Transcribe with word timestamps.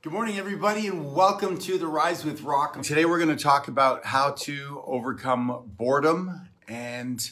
Good 0.00 0.12
morning, 0.12 0.38
everybody, 0.38 0.86
and 0.86 1.12
welcome 1.12 1.58
to 1.58 1.76
the 1.76 1.88
Rise 1.88 2.24
with 2.24 2.42
Rock. 2.42 2.80
Today, 2.82 3.04
we're 3.04 3.18
going 3.18 3.36
to 3.36 3.42
talk 3.42 3.66
about 3.66 4.04
how 4.04 4.30
to 4.30 4.80
overcome 4.86 5.72
boredom 5.76 6.48
and 6.68 7.28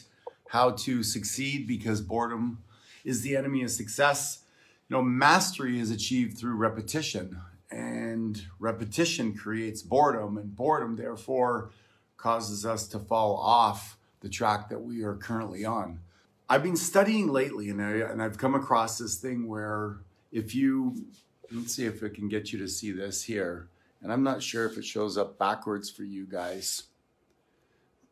how 0.49 0.71
to 0.71 1.01
succeed 1.01 1.65
because 1.65 2.01
boredom 2.01 2.61
is 3.05 3.21
the 3.21 3.37
enemy 3.37 3.63
of 3.63 3.71
success. 3.71 4.43
You 4.89 4.97
know, 4.97 5.01
mastery 5.01 5.79
is 5.79 5.91
achieved 5.91 6.37
through 6.37 6.55
repetition, 6.55 7.39
and 7.71 8.43
repetition 8.59 9.33
creates 9.33 9.81
boredom, 9.81 10.37
and 10.37 10.53
boredom, 10.53 10.97
therefore, 10.97 11.71
causes 12.17 12.65
us 12.65 12.85
to 12.89 12.99
fall 12.99 13.37
off 13.37 13.97
the 14.19 14.27
track 14.27 14.67
that 14.67 14.81
we 14.81 15.03
are 15.03 15.15
currently 15.15 15.63
on. 15.63 16.01
I've 16.49 16.63
been 16.63 16.75
studying 16.75 17.29
lately, 17.29 17.69
and, 17.69 17.81
I, 17.81 17.91
and 17.91 18.21
I've 18.21 18.37
come 18.37 18.55
across 18.55 18.97
this 18.97 19.15
thing 19.15 19.47
where 19.47 19.99
if 20.33 20.53
you, 20.53 21.05
let's 21.51 21.73
see 21.73 21.85
if 21.85 22.03
I 22.03 22.09
can 22.09 22.27
get 22.27 22.51
you 22.51 22.59
to 22.59 22.67
see 22.67 22.91
this 22.91 23.23
here, 23.23 23.69
and 24.01 24.11
I'm 24.11 24.23
not 24.23 24.43
sure 24.43 24.65
if 24.65 24.77
it 24.77 24.85
shows 24.85 25.17
up 25.17 25.37
backwards 25.37 25.89
for 25.89 26.03
you 26.03 26.25
guys, 26.25 26.83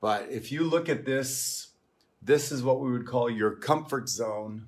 but 0.01 0.27
if 0.29 0.51
you 0.51 0.63
look 0.63 0.89
at 0.89 1.05
this 1.05 1.69
this 2.25 2.51
is 2.51 2.63
what 2.63 2.79
we 2.79 2.91
would 2.91 3.05
call 3.05 3.29
your 3.29 3.51
comfort 3.51 4.09
zone. 4.09 4.67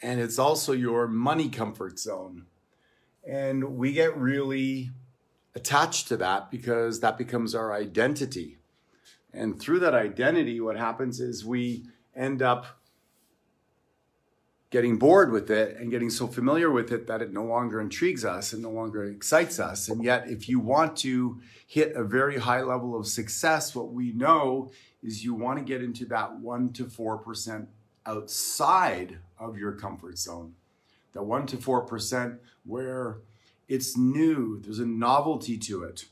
And 0.00 0.20
it's 0.20 0.38
also 0.38 0.72
your 0.72 1.08
money 1.08 1.48
comfort 1.48 1.98
zone. 1.98 2.46
And 3.28 3.76
we 3.76 3.92
get 3.92 4.16
really 4.16 4.90
attached 5.54 6.08
to 6.08 6.16
that 6.18 6.50
because 6.50 7.00
that 7.00 7.18
becomes 7.18 7.54
our 7.54 7.72
identity. 7.72 8.58
And 9.32 9.60
through 9.60 9.80
that 9.80 9.94
identity, 9.94 10.60
what 10.60 10.76
happens 10.76 11.20
is 11.20 11.44
we 11.44 11.86
end 12.14 12.42
up 12.42 12.80
getting 14.72 14.96
bored 14.96 15.30
with 15.30 15.50
it 15.50 15.76
and 15.76 15.90
getting 15.90 16.08
so 16.08 16.26
familiar 16.26 16.70
with 16.70 16.90
it 16.90 17.06
that 17.06 17.20
it 17.20 17.30
no 17.30 17.44
longer 17.44 17.78
intrigues 17.78 18.24
us 18.24 18.54
and 18.54 18.62
no 18.62 18.70
longer 18.70 19.04
excites 19.04 19.60
us. 19.60 19.90
And 19.90 20.02
yet, 20.02 20.28
if 20.28 20.48
you 20.48 20.58
want 20.58 20.96
to 20.98 21.38
hit 21.66 21.94
a 21.94 22.02
very 22.02 22.38
high 22.38 22.62
level 22.62 22.98
of 22.98 23.06
success, 23.06 23.74
what 23.74 23.92
we 23.92 24.12
know 24.12 24.72
is 25.02 25.24
you 25.24 25.34
want 25.34 25.58
to 25.58 25.64
get 25.64 25.82
into 25.82 26.06
that 26.06 26.36
1 26.40 26.72
to 26.72 26.86
4% 26.86 27.66
outside 28.06 29.18
of 29.38 29.58
your 29.58 29.72
comfort 29.72 30.16
zone. 30.16 30.54
That 31.12 31.24
1 31.24 31.46
to 31.48 31.58
4% 31.58 32.38
where 32.64 33.18
it's 33.68 33.94
new, 33.94 34.58
there's 34.58 34.78
a 34.78 34.86
novelty 34.86 35.58
to 35.58 35.82
it. 35.82 36.06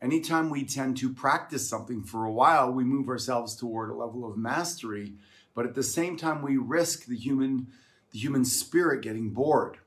Anytime 0.00 0.48
we 0.48 0.64
tend 0.64 0.96
to 0.98 1.12
practice 1.12 1.68
something 1.68 2.02
for 2.02 2.24
a 2.24 2.32
while, 2.32 2.72
we 2.72 2.84
move 2.84 3.08
ourselves 3.10 3.54
toward 3.54 3.90
a 3.90 3.94
level 3.94 4.24
of 4.24 4.38
mastery, 4.38 5.12
but 5.54 5.66
at 5.66 5.74
the 5.74 5.82
same 5.82 6.16
time 6.16 6.40
we 6.40 6.56
risk 6.56 7.04
the 7.04 7.16
human 7.16 7.66
the 8.12 8.18
human 8.18 8.44
spirit 8.44 9.02
getting 9.02 9.30
bored. 9.30 9.78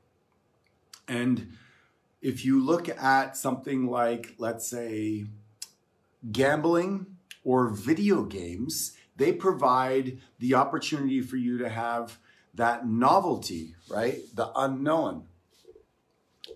And 1.08 1.56
if 2.20 2.44
you 2.44 2.64
look 2.64 2.88
at 2.88 3.36
something 3.36 3.88
like 3.88 4.34
let's 4.38 4.66
say 4.66 5.26
gambling 6.30 7.06
or 7.44 7.68
video 7.68 8.22
games, 8.22 8.96
they 9.16 9.32
provide 9.32 10.18
the 10.38 10.54
opportunity 10.54 11.20
for 11.20 11.36
you 11.36 11.58
to 11.58 11.68
have 11.68 12.18
that 12.54 12.86
novelty, 12.86 13.74
right? 13.88 14.20
The 14.34 14.50
unknown. 14.54 15.24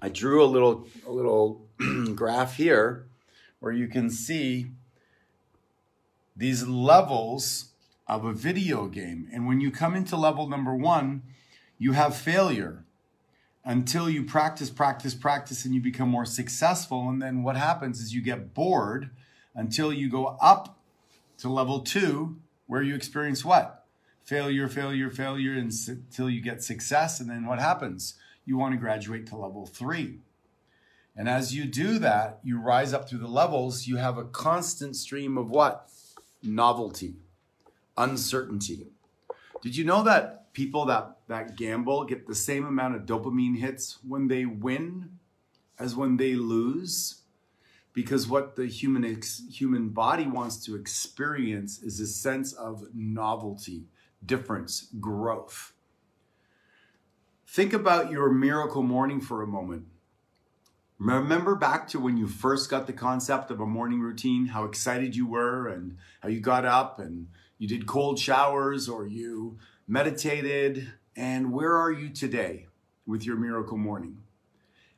I 0.01 0.09
drew 0.09 0.43
a 0.43 0.47
little 0.47 0.87
a 1.07 1.11
little 1.11 1.67
graph 2.15 2.57
here 2.57 3.07
where 3.61 3.73
you 3.73 3.89
can 3.89 4.11
see 4.11 4.67
these 6.37 6.67
levels 6.67 7.71
of 8.07 8.25
a 8.25 8.33
video 8.33 8.87
game. 8.87 9.29
And 9.33 9.47
when 9.47 9.61
you 9.61 9.71
come 9.71 9.95
into 9.95 10.17
level 10.17 10.49
number 10.49 10.75
1, 10.75 11.23
you 11.79 11.93
have 11.93 12.17
failure 12.17 12.85
until 13.65 14.09
you 14.09 14.25
practice 14.25 14.71
practice 14.71 15.15
practice 15.15 15.65
and 15.65 15.75
you 15.75 15.81
become 15.81 16.09
more 16.09 16.25
successful 16.25 17.09
and 17.09 17.21
then 17.21 17.43
what 17.43 17.57
happens 17.57 18.01
is 18.01 18.15
you 18.15 18.23
get 18.23 18.55
bored 18.55 19.11
until 19.57 19.93
you 19.93 20.09
go 20.09 20.37
up 20.41 20.77
to 21.39 21.49
level 21.49 21.81
two, 21.81 22.37
where 22.67 22.83
you 22.83 22.95
experience 22.95 23.45
what? 23.45 23.85
Failure, 24.25 24.69
failure, 24.69 25.11
failure 25.11 25.55
until 25.55 26.29
you 26.29 26.41
get 26.41 26.63
success. 26.63 27.21
And 27.21 27.31
then 27.31 27.47
what 27.47 27.59
happens? 27.59 28.15
You 28.45 28.57
want 28.57 28.75
to 28.75 28.79
graduate 28.79 29.27
to 29.29 29.37
level 29.37 29.67
three. 29.67 30.19
And 31.17 31.29
as 31.29 31.55
you 31.55 31.65
do 31.65 31.99
that, 32.01 32.41
you 32.45 32.61
rise 32.61 32.93
up 32.93 33.09
through 33.09 33.21
the 33.21 33.29
levels, 33.29 33.87
you 33.87 33.97
have 33.97 34.19
a 34.19 34.25
constant 34.25 34.97
stream 34.97 35.39
of 35.39 35.51
what? 35.51 35.89
Novelty, 36.43 37.15
uncertainty. 37.97 38.89
Did 39.63 39.77
you 39.77 39.85
know 39.85 40.03
that 40.03 40.46
people 40.57 40.87
that, 40.87 41.19
that 41.29 41.57
gamble 41.57 42.05
get 42.05 42.27
the 42.27 42.35
same 42.35 42.65
amount 42.65 42.97
of 42.97 43.03
dopamine 43.03 43.59
hits 43.59 43.99
when 44.03 44.29
they 44.29 44.47
win 44.47 45.19
as 45.79 45.95
when 45.95 46.17
they 46.17 46.35
lose? 46.35 47.23
because 47.97 48.29
what 48.29 48.57
the 48.57 48.67
human 48.67 49.07
ex- 49.07 49.43
human 49.51 49.89
body 49.89 50.27
wants 50.27 50.63
to 50.63 50.77
experience 50.77 51.83
is 51.83 51.99
a 51.99 52.07
sense 52.07 52.53
of 52.53 52.85
novelty, 52.95 53.87
difference, 54.23 54.89
growth. 55.01 55.73
Think 57.47 57.73
about 57.73 58.11
your 58.11 58.31
miracle 58.31 58.83
morning 58.83 59.19
for 59.23 59.43
a 59.43 59.47
moment. 59.47 59.87
Remember 60.99 61.55
back 61.55 61.89
to 61.89 61.99
when 61.99 62.19
you 62.19 62.27
first 62.27 62.69
got 62.69 62.87
the 62.87 62.93
concept 62.93 63.51
of 63.51 63.61
a 63.61 63.67
morning 63.67 64.01
routine, 64.01 64.49
how 64.49 64.65
excited 64.65 65.17
you 65.17 65.27
were 65.27 65.67
and 65.67 65.97
how 66.21 66.29
you 66.29 66.41
got 66.41 66.67
up 66.67 66.99
and 66.99 67.29
you 67.57 67.67
did 67.67 67.87
cold 67.87 68.19
showers 68.19 68.91
or 68.91 69.07
you 69.07 69.57
meditated. 69.87 70.93
And 71.17 71.53
where 71.53 71.77
are 71.77 71.93
you 71.93 72.11
today 72.11 72.67
with 73.07 73.25
your 73.25 73.37
miracle 73.37 73.79
morning? 73.79 74.19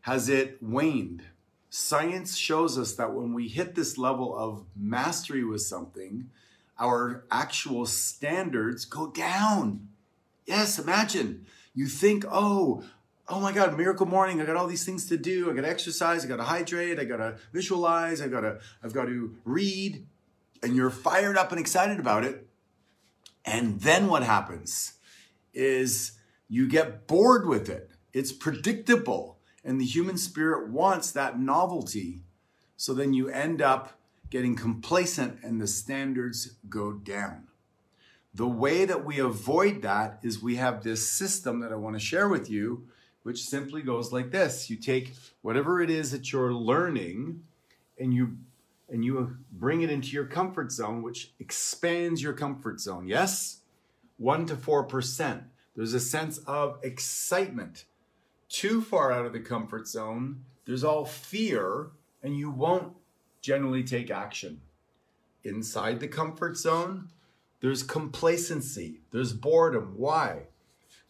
Has 0.03 0.28
it 0.28 0.62
waned? 0.62 1.22
Science 1.71 2.37
shows 2.37 2.78
us 2.78 2.94
that 2.94 3.12
when 3.12 3.34
we 3.34 3.49
hit 3.49 3.75
this 3.75 3.99
level 3.99 4.37
of 4.37 4.65
mastery 4.75 5.44
with 5.44 5.60
something, 5.60 6.31
our 6.78 7.25
actual 7.31 7.84
standards 7.84 8.84
go 8.84 9.09
down. 9.09 9.88
Yes, 10.47 10.78
imagine 10.78 11.44
you 11.75 11.87
think, 11.87 12.25
oh, 12.31 12.82
oh 13.28 13.41
my 13.41 13.53
God, 13.53 13.76
miracle 13.76 14.06
morning. 14.06 14.41
I 14.41 14.47
got 14.47 14.56
all 14.56 14.66
these 14.66 14.84
things 14.84 15.06
to 15.09 15.19
do. 15.19 15.50
I 15.50 15.55
got 15.55 15.62
to 15.62 15.69
exercise. 15.69 16.25
I 16.25 16.28
got 16.28 16.38
to 16.38 16.44
hydrate. 16.44 16.99
I 16.99 17.05
got 17.05 17.19
to 17.19 17.37
visualize. 17.53 18.22
I 18.22 18.28
got 18.28 18.41
to, 18.41 18.59
I've 18.82 18.94
got 18.94 19.05
to 19.06 19.37
read. 19.44 20.06
And 20.62 20.75
you're 20.75 20.91
fired 20.91 21.37
up 21.37 21.53
and 21.53 21.60
excited 21.60 22.00
about 22.00 22.25
it. 22.25 22.47
And 23.48 23.81
then 23.81 24.09
what 24.09 24.25
happens 24.25 24.92
is 25.54 26.12
you 26.48 26.69
get 26.69 27.06
bored 27.06 27.48
with 27.48 27.70
it. 27.70 27.91
It's 28.12 28.31
predictable. 28.31 29.38
And 29.64 29.81
the 29.81 29.86
human 29.86 30.19
spirit 30.19 30.69
wants 30.69 31.10
that 31.12 31.41
novelty. 31.41 32.25
So 32.76 32.92
then 32.92 33.14
you 33.14 33.28
end 33.28 33.62
up 33.62 33.98
getting 34.28 34.54
complacent 34.54 35.38
and 35.42 35.58
the 35.58 35.66
standards 35.66 36.56
go 36.69 36.92
down. 36.92 37.48
The 38.34 38.47
way 38.47 38.84
that 38.84 39.06
we 39.06 39.19
avoid 39.19 39.81
that 39.81 40.19
is 40.22 40.42
we 40.42 40.56
have 40.56 40.82
this 40.82 41.10
system 41.10 41.60
that 41.60 41.72
I 41.72 41.76
want 41.76 41.97
to 41.97 42.00
share 42.00 42.28
with 42.28 42.50
you, 42.50 42.87
which 43.22 43.42
simply 43.42 43.81
goes 43.81 44.12
like 44.12 44.31
this. 44.31 44.69
You 44.69 44.76
take 44.76 45.14
whatever 45.41 45.81
it 45.81 45.88
is 45.88 46.10
that 46.10 46.32
you're 46.32 46.53
learning 46.53 47.44
and 47.98 48.12
you 48.12 48.37
and 48.88 49.04
you 49.04 49.37
bring 49.53 49.82
it 49.82 49.91
into 49.91 50.09
your 50.09 50.26
comfort 50.26 50.72
zone, 50.72 51.03
which 51.03 51.32
expands 51.38 52.23
your 52.23 52.32
comfort 52.32 52.81
zone. 52.81 53.06
Yes? 53.06 53.61
1 54.17 54.46
to 54.46 54.56
4%. 54.56 55.43
There's 55.76 55.94
a 55.94 56.00
sense 56.00 56.38
of 56.38 56.79
excitement 56.82 57.85
too 58.49 58.81
far 58.81 59.12
out 59.12 59.26
of 59.26 59.32
the 59.32 59.40
comfort 59.40 59.87
zone, 59.87 60.44
there's 60.64 60.85
all 60.85 61.05
fear, 61.05 61.90
and 62.23 62.37
you 62.37 62.50
won't 62.50 62.94
generally 63.40 63.82
take 63.82 64.11
action. 64.11 64.61
Inside 65.44 66.00
the 66.00 66.08
comfort 66.08 66.56
zone, 66.56 67.08
there's 67.61 67.82
complacency, 67.82 69.00
there's 69.11 69.32
boredom. 69.32 69.94
Why? 69.96 70.44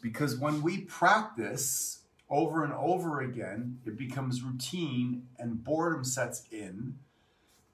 Because 0.01 0.37
when 0.37 0.63
we 0.63 0.79
practice 0.83 2.03
over 2.31 2.63
and 2.63 2.73
over 2.73 3.21
again, 3.21 3.79
it 3.87 3.97
becomes 3.97 4.43
routine 4.43 5.27
and 5.39 5.65
boredom 5.65 6.05
sets 6.05 6.45
in. 6.51 6.97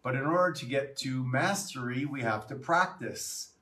But 0.05 0.15
in 0.15 0.27
order 0.27 0.53
to 0.53 0.67
get 0.67 0.99
to 0.99 1.25
mastery, 1.25 2.05
we 2.05 2.21
have 2.21 2.47
to 2.49 2.55
practice. 2.55 3.55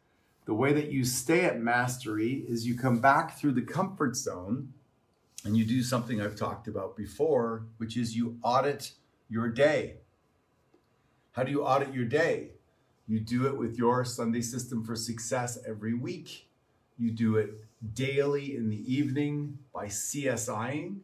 The 0.44 0.52
way 0.52 0.72
that 0.72 0.90
you 0.90 1.04
stay 1.04 1.44
at 1.44 1.60
mastery 1.60 2.44
is 2.48 2.66
you 2.66 2.76
come 2.76 2.98
back 2.98 3.38
through 3.38 3.52
the 3.52 3.62
comfort 3.62 4.16
zone 4.16 4.74
and 5.44 5.56
you 5.56 5.64
do 5.64 5.84
something 5.84 6.20
I've 6.20 6.34
talked 6.34 6.66
about 6.66 6.96
before, 6.96 7.66
which 7.76 7.96
is 7.96 8.16
you 8.16 8.38
audit 8.42 8.90
your 9.28 9.48
day. 9.48 9.98
How 11.30 11.44
do 11.44 11.52
you 11.52 11.62
audit 11.62 11.94
your 11.94 12.06
day? 12.06 12.50
You 13.06 13.20
do 13.20 13.46
it 13.46 13.56
with 13.56 13.78
your 13.78 14.04
Sunday 14.04 14.42
System 14.42 14.84
for 14.84 14.96
Success 14.96 15.58
every 15.64 15.94
week. 15.94 16.48
You 16.98 17.12
do 17.12 17.36
it 17.36 17.64
daily 17.94 18.56
in 18.56 18.68
the 18.68 18.92
evening 18.92 19.58
by 19.72 19.86
CSIing, 19.86 20.98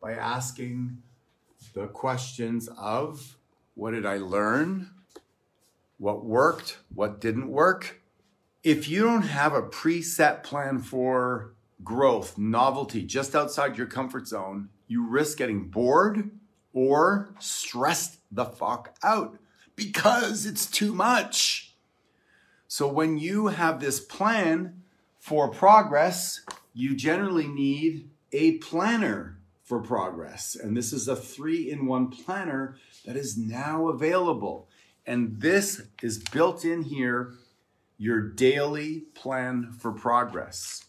by 0.00 0.12
asking 0.12 1.02
the 1.74 1.86
questions 1.88 2.68
of 2.78 3.36
what 3.74 3.92
did 3.92 4.06
I 4.06 4.18
learn? 4.18 4.90
What 5.98 6.24
worked? 6.24 6.78
What 6.94 7.20
didn't 7.20 7.48
work? 7.48 8.00
If 8.62 8.88
you 8.88 9.04
don't 9.04 9.22
have 9.22 9.54
a 9.54 9.62
preset 9.62 10.42
plan 10.42 10.78
for 10.78 11.54
growth, 11.82 12.36
novelty, 12.36 13.04
just 13.04 13.34
outside 13.34 13.78
your 13.78 13.86
comfort 13.86 14.28
zone, 14.28 14.68
you 14.86 15.06
risk 15.06 15.38
getting 15.38 15.68
bored 15.68 16.30
or 16.72 17.34
stressed 17.38 18.18
the 18.30 18.44
fuck 18.44 18.94
out 19.02 19.38
because 19.76 20.46
it's 20.46 20.66
too 20.66 20.92
much. 20.92 21.74
So 22.68 22.86
when 22.86 23.18
you 23.18 23.48
have 23.48 23.80
this 23.80 23.98
plan 23.98 24.82
for 25.18 25.48
progress, 25.48 26.44
you 26.72 26.94
generally 26.94 27.48
need 27.48 28.10
a 28.32 28.58
planner 28.58 29.39
for 29.70 29.78
progress. 29.78 30.56
And 30.56 30.76
this 30.76 30.92
is 30.92 31.06
a 31.06 31.14
three 31.14 31.70
in 31.70 31.86
one 31.86 32.08
planner 32.08 32.76
that 33.06 33.14
is 33.14 33.38
now 33.38 33.86
available. 33.86 34.68
And 35.06 35.40
this 35.40 35.82
is 36.02 36.18
built 36.18 36.64
in 36.64 36.82
here 36.82 37.34
your 37.96 38.20
daily 38.20 39.02
plan 39.14 39.72
for 39.78 39.92
progress, 39.92 40.86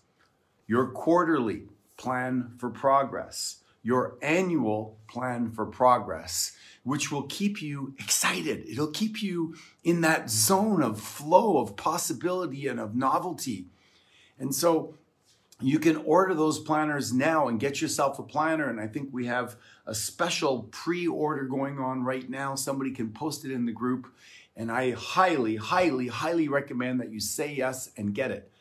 your 0.65 0.87
quarterly 0.87 1.65
plan 1.95 2.53
for 2.57 2.71
progress, 2.71 3.57
your 3.83 4.17
annual 4.23 4.97
plan 5.07 5.51
for 5.51 5.67
progress, 5.67 6.53
which 6.81 7.11
will 7.11 7.27
keep 7.27 7.61
you 7.61 7.93
excited. 7.99 8.67
It'll 8.67 8.87
keep 8.87 9.21
you 9.21 9.53
in 9.83 10.01
that 10.01 10.31
zone 10.31 10.81
of 10.81 10.99
flow, 10.99 11.59
of 11.59 11.75
possibility, 11.75 12.65
and 12.65 12.79
of 12.79 12.95
novelty. 12.95 13.67
And 14.39 14.55
so 14.55 14.95
you 15.61 15.79
can 15.79 15.97
order 15.97 16.33
those 16.33 16.59
planners 16.59 17.13
now 17.13 17.47
and 17.47 17.59
get 17.59 17.81
yourself 17.81 18.19
a 18.19 18.23
planner. 18.23 18.69
And 18.69 18.79
I 18.79 18.87
think 18.87 19.09
we 19.11 19.25
have 19.27 19.55
a 19.85 19.93
special 19.93 20.63
pre 20.71 21.07
order 21.07 21.43
going 21.43 21.79
on 21.79 22.03
right 22.03 22.29
now. 22.29 22.55
Somebody 22.55 22.91
can 22.91 23.11
post 23.11 23.45
it 23.45 23.51
in 23.51 23.65
the 23.65 23.71
group. 23.71 24.07
And 24.55 24.71
I 24.71 24.91
highly, 24.91 25.55
highly, 25.55 26.07
highly 26.07 26.47
recommend 26.47 26.99
that 26.99 27.11
you 27.11 27.19
say 27.19 27.53
yes 27.53 27.91
and 27.95 28.13
get 28.13 28.31
it. 28.31 28.51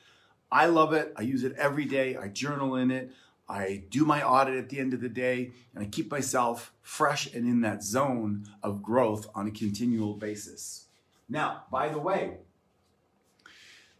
I 0.52 0.66
love 0.66 0.92
it. 0.92 1.12
I 1.16 1.22
use 1.22 1.44
it 1.44 1.54
every 1.56 1.84
day. 1.84 2.16
I 2.16 2.28
journal 2.28 2.76
in 2.76 2.90
it. 2.90 3.12
I 3.48 3.82
do 3.90 4.04
my 4.04 4.22
audit 4.22 4.56
at 4.56 4.68
the 4.68 4.78
end 4.78 4.94
of 4.94 5.00
the 5.00 5.08
day 5.08 5.50
and 5.74 5.82
I 5.82 5.88
keep 5.88 6.10
myself 6.10 6.72
fresh 6.82 7.32
and 7.34 7.46
in 7.46 7.62
that 7.62 7.82
zone 7.82 8.44
of 8.62 8.82
growth 8.82 9.26
on 9.34 9.48
a 9.48 9.50
continual 9.50 10.14
basis. 10.14 10.86
Now, 11.28 11.64
by 11.70 11.88
the 11.88 11.98
way, 11.98 12.36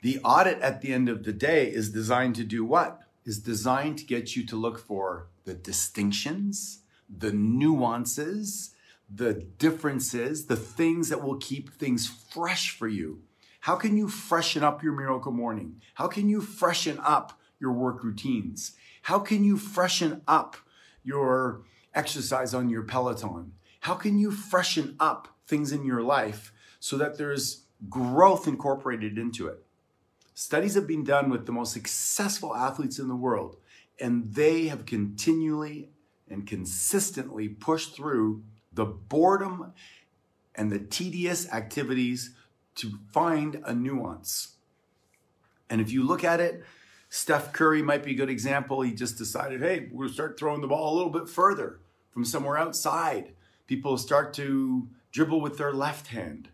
the 0.02 0.18
audit 0.24 0.60
at 0.60 0.80
the 0.80 0.92
end 0.92 1.08
of 1.08 1.24
the 1.24 1.32
day 1.32 1.66
is 1.66 1.90
designed 1.90 2.34
to 2.36 2.44
do 2.44 2.64
what? 2.64 3.00
Is 3.24 3.38
designed 3.38 3.98
to 3.98 4.04
get 4.04 4.34
you 4.34 4.46
to 4.46 4.56
look 4.56 4.78
for 4.78 5.28
the 5.44 5.54
distinctions, 5.54 6.80
the 7.08 7.32
nuances, 7.32 8.74
the 9.12 9.34
differences, 9.34 10.46
the 10.46 10.56
things 10.56 11.08
that 11.08 11.22
will 11.22 11.36
keep 11.36 11.72
things 11.74 12.06
fresh 12.06 12.70
for 12.70 12.88
you. 12.88 13.22
How 13.60 13.76
can 13.76 13.96
you 13.96 14.08
freshen 14.08 14.62
up 14.62 14.82
your 14.82 14.92
miracle 14.92 15.32
morning? 15.32 15.82
How 15.94 16.06
can 16.06 16.28
you 16.28 16.40
freshen 16.40 16.98
up 17.02 17.38
your 17.58 17.72
work 17.72 18.02
routines? 18.02 18.72
How 19.02 19.18
can 19.18 19.44
you 19.44 19.56
freshen 19.56 20.22
up 20.26 20.56
your 21.02 21.62
exercise 21.94 22.54
on 22.54 22.70
your 22.70 22.82
Peloton? 22.82 23.52
How 23.80 23.94
can 23.94 24.18
you 24.18 24.30
freshen 24.30 24.96
up 25.00 25.28
things 25.46 25.72
in 25.72 25.84
your 25.84 26.02
life 26.02 26.52
so 26.78 26.96
that 26.96 27.18
there's 27.18 27.64
growth 27.88 28.46
incorporated 28.46 29.18
into 29.18 29.46
it? 29.46 29.64
Studies 30.40 30.74
have 30.74 30.86
been 30.86 31.04
done 31.04 31.28
with 31.28 31.44
the 31.44 31.52
most 31.52 31.70
successful 31.70 32.56
athletes 32.56 32.98
in 32.98 33.08
the 33.08 33.14
world, 33.14 33.58
and 34.00 34.32
they 34.32 34.68
have 34.68 34.86
continually 34.86 35.90
and 36.30 36.46
consistently 36.46 37.46
pushed 37.46 37.94
through 37.94 38.42
the 38.72 38.86
boredom 38.86 39.74
and 40.54 40.72
the 40.72 40.78
tedious 40.78 41.46
activities 41.52 42.30
to 42.76 42.98
find 43.12 43.60
a 43.66 43.74
nuance. 43.74 44.56
And 45.68 45.78
if 45.78 45.92
you 45.92 46.04
look 46.04 46.24
at 46.24 46.40
it, 46.40 46.64
Steph 47.10 47.52
Curry 47.52 47.82
might 47.82 48.02
be 48.02 48.12
a 48.12 48.16
good 48.16 48.30
example. 48.30 48.80
He 48.80 48.94
just 48.94 49.18
decided, 49.18 49.60
hey, 49.60 49.90
we're 49.92 50.08
to 50.08 50.14
start 50.14 50.38
throwing 50.38 50.62
the 50.62 50.68
ball 50.68 50.94
a 50.94 50.96
little 50.96 51.12
bit 51.12 51.28
further 51.28 51.80
from 52.12 52.24
somewhere 52.24 52.56
outside. 52.56 53.34
People 53.66 53.98
start 53.98 54.32
to 54.34 54.88
dribble 55.12 55.42
with 55.42 55.58
their 55.58 55.74
left 55.74 56.06
hand. 56.06 56.48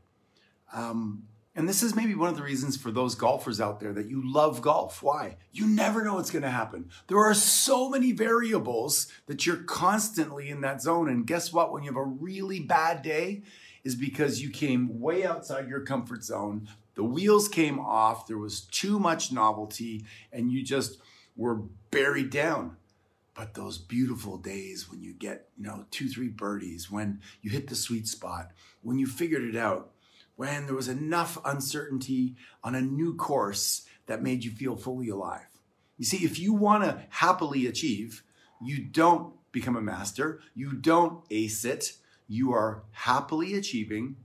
Um, 0.74 1.28
and 1.56 1.68
this 1.68 1.82
is 1.82 1.96
maybe 1.96 2.14
one 2.14 2.28
of 2.28 2.36
the 2.36 2.42
reasons 2.42 2.76
for 2.76 2.90
those 2.90 3.14
golfers 3.14 3.60
out 3.60 3.80
there 3.80 3.92
that 3.94 4.08
you 4.08 4.22
love 4.24 4.62
golf. 4.62 5.02
Why? 5.02 5.38
You 5.52 5.66
never 5.66 6.04
know 6.04 6.14
what's 6.14 6.30
going 6.30 6.42
to 6.42 6.50
happen. 6.50 6.90
There 7.08 7.18
are 7.18 7.34
so 7.34 7.88
many 7.88 8.12
variables 8.12 9.08
that 9.26 9.46
you're 9.46 9.64
constantly 9.64 10.50
in 10.50 10.60
that 10.60 10.82
zone. 10.82 11.08
And 11.08 11.26
guess 11.26 11.52
what? 11.52 11.72
When 11.72 11.82
you 11.82 11.90
have 11.90 11.96
a 11.96 12.04
really 12.04 12.60
bad 12.60 13.02
day, 13.02 13.42
is 13.86 13.94
because 13.94 14.42
you 14.42 14.50
came 14.50 15.00
way 15.00 15.24
outside 15.24 15.68
your 15.68 15.80
comfort 15.80 16.24
zone, 16.24 16.68
the 16.96 17.04
wheels 17.04 17.46
came 17.46 17.78
off, 17.78 18.26
there 18.26 18.36
was 18.36 18.62
too 18.62 18.98
much 18.98 19.30
novelty, 19.30 20.04
and 20.32 20.50
you 20.50 20.60
just 20.64 20.98
were 21.36 21.54
buried 21.92 22.30
down. 22.30 22.76
But 23.32 23.54
those 23.54 23.78
beautiful 23.78 24.38
days 24.38 24.90
when 24.90 25.02
you 25.02 25.12
get, 25.12 25.50
you 25.56 25.68
know, 25.68 25.84
two, 25.92 26.08
three 26.08 26.26
birdies, 26.26 26.90
when 26.90 27.20
you 27.42 27.50
hit 27.50 27.68
the 27.68 27.76
sweet 27.76 28.08
spot, 28.08 28.50
when 28.82 28.98
you 28.98 29.06
figured 29.06 29.44
it 29.44 29.54
out, 29.54 29.92
when 30.36 30.66
there 30.66 30.74
was 30.74 30.88
enough 30.88 31.38
uncertainty 31.44 32.36
on 32.62 32.74
a 32.74 32.80
new 32.80 33.14
course 33.14 33.86
that 34.06 34.22
made 34.22 34.44
you 34.44 34.50
feel 34.50 34.76
fully 34.76 35.08
alive. 35.08 35.48
You 35.98 36.04
see, 36.04 36.24
if 36.24 36.38
you 36.38 36.52
want 36.52 36.84
to 36.84 37.02
happily 37.08 37.66
achieve, 37.66 38.22
you 38.62 38.84
don't 38.84 39.34
become 39.50 39.76
a 39.76 39.82
master, 39.82 40.40
you 40.54 40.72
don't 40.72 41.24
ace 41.30 41.64
it, 41.64 41.94
you 42.28 42.52
are 42.52 42.82
happily 42.92 43.54
achieving 43.54 44.16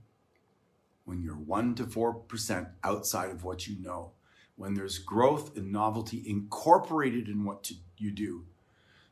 when 1.04 1.22
you're 1.22 1.34
1 1.34 1.74
to 1.76 1.84
4% 1.84 2.70
outside 2.84 3.30
of 3.30 3.44
what 3.44 3.66
you 3.66 3.76
know, 3.80 4.12
when 4.56 4.74
there's 4.74 4.98
growth 4.98 5.56
and 5.56 5.72
novelty 5.72 6.22
incorporated 6.26 7.28
in 7.28 7.44
what 7.44 7.64
to, 7.64 7.74
you 7.96 8.10
do. 8.10 8.44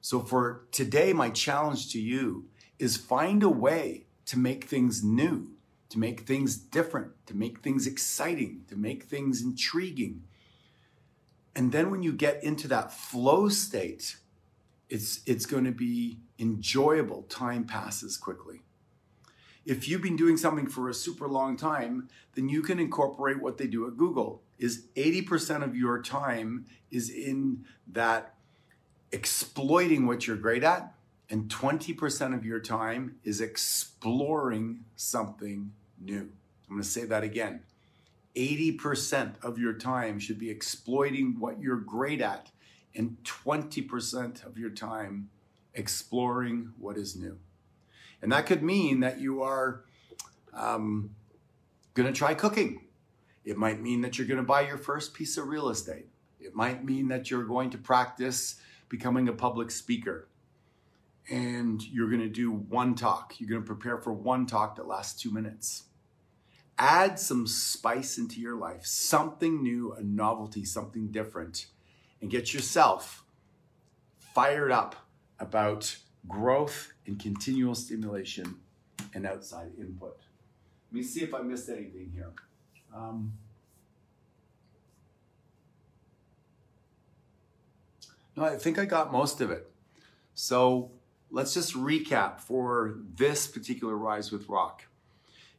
So, 0.01 0.21
for 0.21 0.67
today, 0.73 1.13
my 1.13 1.31
challenge 1.31 1.91
to 1.93 2.01
you 2.01 2.47
is 2.79 2.97
find 2.97 3.43
a 3.43 3.49
way 3.49 4.07
to 4.27 4.39
make 4.39 4.65
things 4.65 5.03
new, 5.03 5.51
to 5.91 5.99
make 5.99 6.21
things 6.21 6.57
different, 6.57 7.13
to 7.27 7.37
make 7.37 7.61
things 7.61 7.87
exciting, 7.87 8.65
to 8.69 8.77
make 8.77 9.05
things 9.05 9.43
intriguing. 9.43 10.23
And 11.55 11.73
then 11.73 11.91
when 11.91 12.03
you 12.03 12.13
get 12.13 12.43
into 12.43 12.69
that 12.69 12.93
flow 12.93 13.49
state, 13.49 14.17
it's, 14.89 15.21
it's 15.27 15.47
going 15.47 15.65
to 15.65 15.73
be 15.73 16.19
enjoyable. 16.39 17.23
Time 17.23 17.65
passes 17.65 18.17
quickly. 18.17 18.63
If 19.67 19.89
you've 19.89 20.03
been 20.03 20.17
doing 20.17 20.37
something 20.37 20.67
for 20.67 20.89
a 20.89 20.95
super 20.95 21.29
long 21.29 21.57
time, 21.57 22.09
then 22.35 22.49
you 22.49 22.63
can 22.63 22.79
incorporate 22.79 23.43
what 23.43 23.59
they 23.59 23.67
do 23.67 23.87
at 23.87 23.97
Google. 23.97 24.43
Is 24.59 24.87
80% 24.97 25.63
of 25.63 25.77
your 25.77 26.01
time 26.01 26.67
is 26.91 27.11
in 27.11 27.65
that 27.89 28.35
exploiting 29.13 30.07
what 30.07 30.27
you're 30.27 30.37
great 30.37 30.63
at 30.63 30.95
and 31.29 31.49
20% 31.49 32.35
of 32.35 32.45
your 32.45 32.61
time 32.61 33.17
is 33.23 33.41
exploring 33.41 34.85
something 34.97 35.73
new. 36.01 36.31
I'm 36.69 36.77
going 36.77 36.83
to 36.83 36.89
say 36.89 37.05
that 37.05 37.23
again. 37.23 37.63
80% 38.37 39.35
of 39.43 39.59
your 39.59 39.73
time 39.73 40.19
should 40.19 40.39
be 40.39 40.51
exploiting 40.51 41.37
what 41.39 41.61
you're 41.61 41.77
great 41.77 42.21
at 42.21 42.51
and 42.95 43.17
20% 43.25 44.47
of 44.47 44.57
your 44.57 44.71
time 44.71 45.31
exploring 45.75 46.73
what 46.79 46.97
is 46.97 47.17
new. 47.17 47.39
And 48.23 48.33
that 48.33 48.47
could 48.47 48.63
mean 48.63 49.01
that 49.01 49.21
you 49.21 49.43
are 49.43 49.85
um, 50.53 51.11
going 51.95 52.13
to 52.13 52.17
try 52.17 52.35
cooking. 52.35 52.87
It 53.45 53.57
might 53.57 53.81
mean 53.81 54.03
that 54.03 54.19
you're 54.19 54.27
going 54.27 54.39
to 54.39 54.45
buy 54.45 54.63
your 54.63 54.79
first 54.79 55.15
piece 55.15 55.37
of 55.37 55.49
real 55.49 55.69
estate. 55.69 56.07
It 56.39 56.55
might 56.55 56.85
mean 56.85 57.09
that 57.09 57.31
you're 57.31 57.45
going 57.45 57.71
to 57.71 57.79
practice 57.79 58.57
becoming 58.89 59.29
a 59.29 59.33
public 59.33 59.71
speaker. 59.71 60.29
And 61.31 61.83
you're 61.87 62.09
going 62.09 62.23
to 62.23 62.29
do 62.29 62.51
one 62.51 62.95
talk. 62.95 63.35
You're 63.39 63.49
going 63.49 63.63
to 63.63 63.67
prepare 63.67 63.99
for 63.99 64.13
one 64.13 64.47
talk 64.47 64.77
that 64.77 64.87
lasts 64.87 65.21
two 65.21 65.31
minutes. 65.31 65.85
Add 66.83 67.19
some 67.19 67.47
spice 67.47 68.17
into 68.17 68.41
your 68.41 68.57
life, 68.57 68.87
something 68.87 69.63
new, 69.63 69.93
a 69.93 70.03
novelty, 70.03 70.65
something 70.65 71.09
different, 71.09 71.67
and 72.23 72.31
get 72.31 72.55
yourself 72.55 73.23
fired 74.35 74.71
up 74.71 74.97
about 75.39 75.95
growth 76.27 76.95
and 77.07 77.21
continual 77.21 77.75
stimulation 77.75 78.57
and 79.13 79.27
outside 79.27 79.73
input. 79.79 80.17
Let 80.91 80.97
me 80.97 81.03
see 81.03 81.21
if 81.21 81.35
I 81.35 81.43
missed 81.43 81.69
anything 81.69 82.13
here. 82.15 82.31
Um, 82.95 83.35
no, 88.39 88.45
I 88.45 88.57
think 88.57 88.79
I 88.79 88.87
got 88.87 89.13
most 89.13 89.43
of 89.43 89.51
it. 89.51 89.71
So 90.33 90.93
let's 91.31 91.53
just 91.53 91.75
recap 91.75 92.41
for 92.41 93.01
this 93.17 93.47
particular 93.47 93.99
Rise 93.99 94.33
with 94.33 94.49
Rock. 94.49 94.87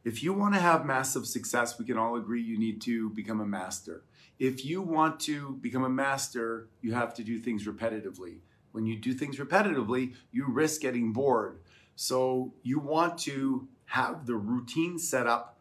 If 0.04 0.22
you 0.22 0.32
want 0.32 0.54
to 0.54 0.60
have 0.60 0.84
massive 0.84 1.26
success, 1.26 1.78
we 1.78 1.84
can 1.84 1.96
all 1.96 2.16
agree 2.16 2.42
you 2.42 2.58
need 2.58 2.80
to 2.82 3.10
become 3.10 3.40
a 3.40 3.46
master. 3.46 4.02
If 4.38 4.64
you 4.64 4.82
want 4.82 5.20
to 5.20 5.58
become 5.60 5.84
a 5.84 5.88
master, 5.88 6.68
you 6.80 6.92
have 6.94 7.14
to 7.14 7.24
do 7.24 7.38
things 7.38 7.66
repetitively. 7.66 8.38
When 8.72 8.86
you 8.86 8.96
do 8.96 9.14
things 9.14 9.38
repetitively, 9.38 10.14
you 10.32 10.46
risk 10.48 10.80
getting 10.80 11.12
bored. 11.12 11.60
So 11.94 12.54
you 12.62 12.80
want 12.80 13.18
to 13.18 13.68
have 13.86 14.26
the 14.26 14.34
routine 14.34 14.98
set 14.98 15.26
up, 15.26 15.60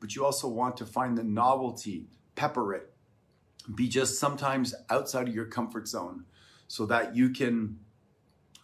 but 0.00 0.14
you 0.16 0.24
also 0.24 0.48
want 0.48 0.76
to 0.78 0.86
find 0.86 1.18
the 1.18 1.24
novelty, 1.24 2.06
pepper 2.34 2.72
it, 2.72 2.92
be 3.74 3.88
just 3.88 4.18
sometimes 4.18 4.74
outside 4.88 5.28
of 5.28 5.34
your 5.34 5.44
comfort 5.44 5.86
zone 5.86 6.24
so 6.66 6.86
that 6.86 7.14
you 7.14 7.28
can 7.28 7.78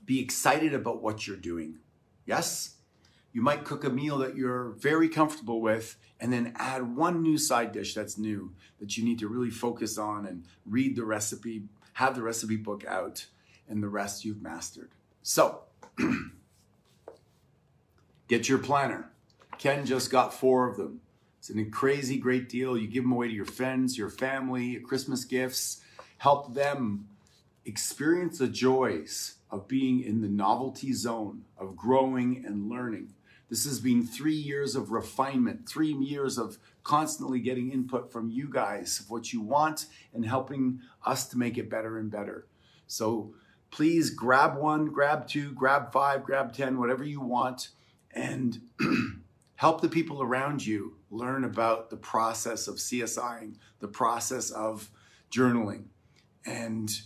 be 0.07 0.21
excited 0.21 0.73
about 0.73 1.03
what 1.03 1.27
you're 1.27 1.37
doing. 1.37 1.81
Yes? 2.25 2.77
You 3.39 3.45
might 3.45 3.63
cook 3.63 3.85
a 3.85 3.89
meal 3.89 4.19
that 4.19 4.35
you're 4.35 4.71
very 4.81 5.09
comfortable 5.09 5.61
with 5.61 5.97
and 6.19 6.33
then 6.33 6.55
add 6.57 6.97
one 6.97 7.23
new 7.23 7.39
side 7.39 7.71
dish 7.71 7.95
that's 7.95 8.19
new 8.19 8.53
that 8.81 8.97
you 8.97 9.05
need 9.05 9.21
to 9.21 9.29
really 9.29 9.49
focus 9.49 9.97
on 9.97 10.27
and 10.27 10.45
read 10.67 10.97
the 10.97 11.05
recipe, 11.05 11.63
have 11.93 12.17
the 12.17 12.23
recipe 12.23 12.57
book 12.57 12.85
out, 12.85 13.27
and 13.69 13.81
the 13.81 13.89
rest 13.89 14.25
you've 14.25 14.43
mastered. 14.43 14.91
So, 15.23 15.61
get 18.27 18.49
your 18.49 18.59
planner. 18.59 19.13
Ken 19.57 19.87
just 19.87 20.11
got 20.11 20.35
four 20.35 20.69
of 20.69 20.77
them. 20.77 21.01
It's 21.39 21.49
a 21.49 21.65
crazy 21.67 22.19
great 22.19 22.49
deal. 22.49 22.77
You 22.77 22.89
give 22.89 23.05
them 23.05 23.13
away 23.13 23.29
to 23.29 23.35
your 23.35 23.45
friends, 23.45 23.97
your 23.97 24.11
family, 24.11 24.65
your 24.65 24.83
Christmas 24.83 25.25
gifts. 25.25 25.81
Help 26.17 26.55
them 26.55 27.07
experience 27.65 28.39
the 28.39 28.49
joys 28.49 29.37
of 29.49 29.69
being 29.69 30.03
in 30.03 30.23
the 30.23 30.29
novelty 30.29 30.93
zone, 30.93 31.45
of 31.57 31.77
growing 31.77 32.45
and 32.45 32.69
learning. 32.69 33.15
This 33.49 33.65
has 33.65 33.81
been 33.81 34.07
three 34.07 34.35
years 34.35 34.77
of 34.77 34.91
refinement, 34.91 35.69
three 35.69 35.93
years 35.93 36.37
of 36.37 36.59
constantly 36.83 37.41
getting 37.41 37.73
input 37.73 38.13
from 38.13 38.29
you 38.29 38.49
guys 38.51 39.01
of 39.01 39.11
what 39.11 39.33
you 39.33 39.41
want 39.41 39.87
and 40.13 40.25
helping 40.25 40.81
us 41.05 41.27
to 41.29 41.39
make 41.39 41.57
it 41.57 41.71
better 41.71 41.99
and 41.99 42.11
better. 42.11 42.47
So 42.87 43.35
please 43.71 44.11
grab 44.11 44.57
one, 44.57 44.87
grab 44.87 45.27
two, 45.27 45.53
grab 45.53 45.93
five, 45.93 46.25
grab 46.25 46.53
10, 46.53 46.79
whatever 46.79 47.05
you 47.05 47.21
want, 47.21 47.69
and 48.13 48.61
help 49.57 49.81
the 49.81 49.89
people 49.89 50.23
around 50.23 50.65
you 50.67 50.97
learn 51.11 51.45
about 51.45 51.89
the 51.89 51.97
process 51.97 52.69
of 52.69 52.77
CSIing, 52.77 53.57
the 53.81 53.89
process 53.89 54.51
of 54.51 54.91
journaling, 55.31 55.85
and 56.45 57.01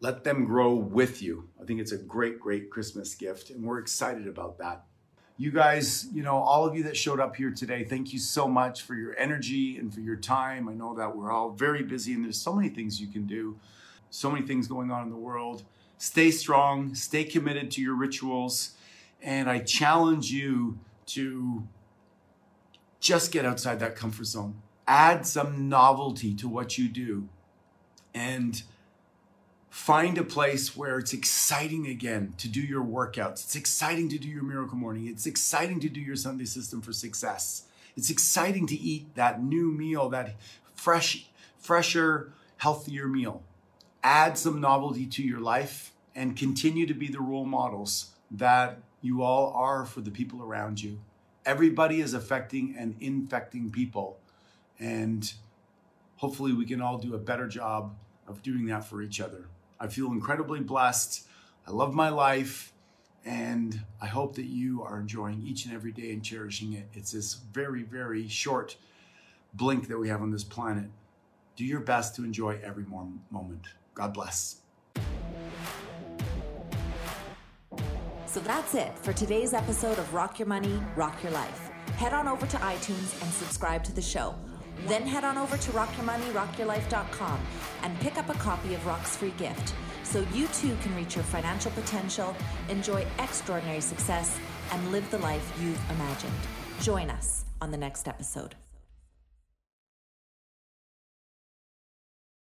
let 0.00 0.24
them 0.24 0.44
grow 0.44 0.74
with 0.74 1.22
you. 1.22 1.48
I 1.60 1.64
think 1.64 1.80
it's 1.80 1.92
a 1.92 1.98
great, 1.98 2.40
great 2.40 2.70
Christmas 2.70 3.14
gift, 3.14 3.50
and 3.50 3.64
we're 3.64 3.78
excited 3.78 4.26
about 4.26 4.58
that 4.58 4.84
you 5.36 5.50
guys, 5.50 6.06
you 6.12 6.22
know, 6.22 6.36
all 6.36 6.64
of 6.64 6.76
you 6.76 6.84
that 6.84 6.96
showed 6.96 7.18
up 7.18 7.34
here 7.34 7.50
today, 7.50 7.84
thank 7.84 8.12
you 8.12 8.18
so 8.18 8.46
much 8.46 8.82
for 8.82 8.94
your 8.94 9.18
energy 9.18 9.76
and 9.78 9.92
for 9.92 10.00
your 10.00 10.16
time. 10.16 10.68
I 10.68 10.74
know 10.74 10.94
that 10.94 11.16
we're 11.16 11.32
all 11.32 11.50
very 11.50 11.82
busy 11.82 12.12
and 12.12 12.24
there's 12.24 12.40
so 12.40 12.52
many 12.52 12.68
things 12.68 13.00
you 13.00 13.08
can 13.08 13.26
do, 13.26 13.58
so 14.10 14.30
many 14.30 14.46
things 14.46 14.68
going 14.68 14.92
on 14.92 15.02
in 15.02 15.10
the 15.10 15.16
world. 15.16 15.64
Stay 15.98 16.30
strong, 16.30 16.94
stay 16.94 17.24
committed 17.24 17.70
to 17.72 17.80
your 17.80 17.94
rituals, 17.94 18.74
and 19.22 19.50
I 19.50 19.58
challenge 19.58 20.30
you 20.30 20.78
to 21.06 21.66
just 23.00 23.32
get 23.32 23.44
outside 23.44 23.80
that 23.80 23.96
comfort 23.96 24.26
zone. 24.26 24.62
Add 24.86 25.26
some 25.26 25.68
novelty 25.68 26.34
to 26.34 26.48
what 26.48 26.78
you 26.78 26.88
do. 26.88 27.28
And 28.14 28.62
find 29.84 30.16
a 30.16 30.24
place 30.24 30.74
where 30.74 30.98
it's 30.98 31.12
exciting 31.12 31.86
again 31.86 32.32
to 32.38 32.48
do 32.48 32.58
your 32.58 32.82
workouts. 32.82 33.44
It's 33.44 33.54
exciting 33.54 34.08
to 34.08 34.18
do 34.18 34.26
your 34.26 34.42
miracle 34.42 34.78
morning. 34.78 35.06
It's 35.08 35.26
exciting 35.26 35.78
to 35.80 35.90
do 35.90 36.00
your 36.00 36.16
Sunday 36.16 36.46
system 36.46 36.80
for 36.80 36.94
success. 36.94 37.64
It's 37.94 38.08
exciting 38.08 38.66
to 38.68 38.74
eat 38.74 39.14
that 39.14 39.42
new 39.42 39.70
meal, 39.70 40.08
that 40.08 40.36
fresh, 40.74 41.28
fresher, 41.58 42.32
healthier 42.56 43.06
meal. 43.06 43.42
Add 44.02 44.38
some 44.38 44.58
novelty 44.58 45.04
to 45.04 45.22
your 45.22 45.40
life 45.40 45.92
and 46.14 46.34
continue 46.34 46.86
to 46.86 46.94
be 46.94 47.08
the 47.08 47.20
role 47.20 47.44
models 47.44 48.12
that 48.30 48.78
you 49.02 49.22
all 49.22 49.52
are 49.52 49.84
for 49.84 50.00
the 50.00 50.10
people 50.10 50.42
around 50.42 50.82
you. 50.82 50.98
Everybody 51.44 52.00
is 52.00 52.14
affecting 52.14 52.74
and 52.78 52.96
infecting 53.00 53.70
people. 53.70 54.18
And 54.78 55.30
hopefully, 56.16 56.54
we 56.54 56.64
can 56.64 56.80
all 56.80 56.96
do 56.96 57.14
a 57.14 57.18
better 57.18 57.46
job 57.46 57.94
of 58.26 58.42
doing 58.42 58.64
that 58.68 58.86
for 58.86 59.02
each 59.02 59.20
other. 59.20 59.44
I 59.80 59.88
feel 59.88 60.12
incredibly 60.12 60.60
blessed. 60.60 61.26
I 61.66 61.70
love 61.70 61.94
my 61.94 62.08
life. 62.08 62.72
And 63.26 63.80
I 64.02 64.06
hope 64.06 64.34
that 64.36 64.44
you 64.44 64.82
are 64.82 65.00
enjoying 65.00 65.42
each 65.42 65.64
and 65.64 65.74
every 65.74 65.92
day 65.92 66.12
and 66.12 66.22
cherishing 66.22 66.74
it. 66.74 66.88
It's 66.92 67.12
this 67.12 67.34
very, 67.34 67.82
very 67.82 68.28
short 68.28 68.76
blink 69.54 69.88
that 69.88 69.98
we 69.98 70.08
have 70.08 70.20
on 70.20 70.30
this 70.30 70.44
planet. 70.44 70.90
Do 71.56 71.64
your 71.64 71.80
best 71.80 72.14
to 72.16 72.24
enjoy 72.24 72.60
every 72.62 72.84
moment. 72.84 73.66
God 73.94 74.12
bless. 74.12 74.56
So 78.26 78.40
that's 78.40 78.74
it 78.74 78.98
for 78.98 79.12
today's 79.12 79.54
episode 79.54 79.98
of 79.98 80.12
Rock 80.12 80.40
Your 80.40 80.48
Money, 80.48 80.82
Rock 80.96 81.22
Your 81.22 81.30
Life. 81.32 81.70
Head 81.96 82.12
on 82.12 82.26
over 82.26 82.46
to 82.46 82.56
iTunes 82.56 83.22
and 83.22 83.32
subscribe 83.32 83.84
to 83.84 83.94
the 83.94 84.02
show. 84.02 84.34
Then 84.86 85.06
head 85.06 85.24
on 85.24 85.38
over 85.38 85.56
to 85.56 85.70
rockyourmoneyrockyourlife.com 85.70 87.40
and 87.82 88.00
pick 88.00 88.18
up 88.18 88.28
a 88.28 88.34
copy 88.34 88.74
of 88.74 88.86
Rock's 88.86 89.16
free 89.16 89.34
gift 89.38 89.74
so 90.02 90.26
you 90.32 90.46
too 90.48 90.76
can 90.82 90.94
reach 90.94 91.16
your 91.16 91.24
financial 91.24 91.70
potential, 91.72 92.36
enjoy 92.68 93.06
extraordinary 93.18 93.80
success, 93.80 94.38
and 94.72 94.92
live 94.92 95.10
the 95.10 95.18
life 95.18 95.52
you've 95.60 95.90
imagined. 95.90 96.32
Join 96.80 97.10
us 97.10 97.44
on 97.60 97.70
the 97.70 97.78
next 97.78 98.06
episode. 98.06 98.54